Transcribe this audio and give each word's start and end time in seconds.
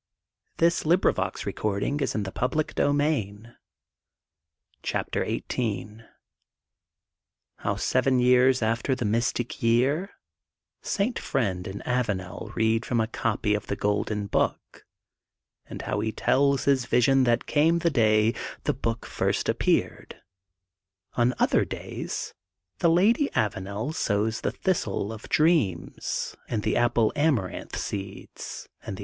This 0.57 0.77
is 0.79 0.81
the 0.83 0.97
day 0.97 1.09
of 1.09 1.15
going 1.15 1.53
forth 1.55 1.83
against 1.83 2.13
Singapore. 2.13 2.63
"\ 3.95 4.81
CHAPTER 4.81 5.23
XVItE 5.23 6.07
HOW 7.57 7.75
SBVEN 7.75 8.17
TEARS 8.19 8.63
AFTER 8.63 8.95
THE 8.95 9.05
MYSTIC 9.05 9.47
TEAR 9.49 10.09
ST 10.81 11.19
FRIEND 11.19 11.67
AND 11.67 11.83
AVANEL 11.85 12.51
READ 12.55 12.83
FROM 12.83 12.99
A 12.99 13.05
COPT 13.05 13.45
OF 13.49 13.67
THE 13.67 13.75
GOLDEN 13.75 14.25
BOOK 14.25 14.85
AND 15.67 15.83
HOW 15.83 15.99
HE 15.99 16.13
TELLS 16.13 16.63
HIS 16.65 16.85
VISION 16.87 17.23
THAT 17.25 17.45
CAME 17.45 17.77
THE 17.77 17.91
DAT 17.91 18.33
THE 18.63 18.73
BOOK 18.73 19.05
FIRST 19.05 19.45
•AP. 19.45 19.63
FEARED. 19.63 20.15
ON 21.13 21.35
OTHER 21.37 21.63
DATS 21.63 22.33
THE 22.79 22.89
LADT 22.89 23.29
AVANEL 23.37 23.93
SOWS 23.93 24.41
THE 24.41 24.51
THISTLE 24.51 25.13
OF 25.13 25.29
DREAMS 25.29 26.35
AND 26.49 26.63
THE 26.63 26.75
APPLE 26.75 27.13
AMARANTH 27.15 27.75
SEEDS 27.75 28.67
AND 28.83 28.97
THE 28.97 28.99